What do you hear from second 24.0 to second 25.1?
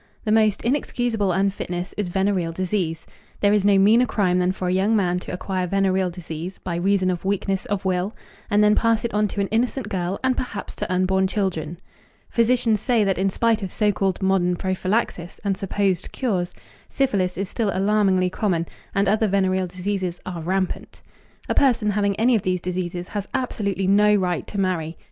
right to marry.